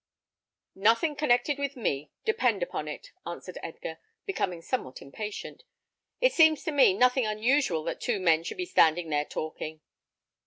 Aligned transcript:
"Nothing 0.73 1.15
connected 1.15 1.59
with 1.59 1.75
me, 1.77 2.09
depend 2.25 2.63
upon 2.63 2.87
it," 2.87 3.11
answered 3.23 3.59
Edgar, 3.61 3.99
becoming 4.25 4.63
somewhat 4.63 4.99
impatient. 4.99 5.63
"It 6.19 6.33
seems 6.33 6.63
to 6.63 6.71
me 6.71 6.93
nothing 6.95 7.27
unusual 7.27 7.83
that 7.83 8.01
two 8.01 8.19
men 8.19 8.43
should 8.43 8.57
be 8.57 8.65
standing 8.65 9.11
there 9.11 9.25
talking." 9.25 9.81